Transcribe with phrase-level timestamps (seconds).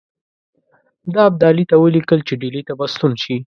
[1.13, 3.37] ده ابدالي ته ولیکل چې ډهلي ته به ستون شي.